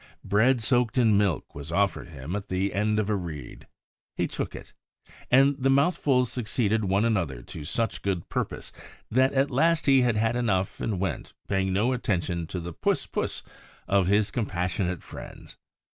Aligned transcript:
Bread 0.23 0.61
soaked 0.61 0.97
in 0.97 1.15
milk 1.15 1.53
was 1.53 1.71
offered 1.71 2.07
him 2.09 2.35
at 2.35 2.47
the 2.47 2.73
end 2.73 2.97
of 2.97 3.07
a 3.07 3.15
reed. 3.15 3.67
He 4.17 4.25
took 4.27 4.55
it. 4.55 4.73
And 5.29 5.55
the 5.59 5.69
mouthfuls 5.69 6.31
succeeded 6.31 6.85
one 6.85 7.05
another 7.05 7.43
to 7.43 7.63
such 7.65 8.01
good 8.01 8.27
purpose 8.27 8.71
that 9.11 9.31
at 9.35 9.51
last 9.51 9.85
he 9.85 10.01
had 10.01 10.15
had 10.17 10.35
enough 10.35 10.79
and 10.81 10.99
went, 10.99 11.33
paying 11.47 11.71
no 11.71 11.93
attention 11.93 12.47
to 12.47 12.59
the 12.59 12.73
"Puss! 12.73 13.05
Puss!" 13.05 13.43
of 13.87 14.07
his 14.07 14.31
compassionate 14.31 15.03
friends. 15.03 15.55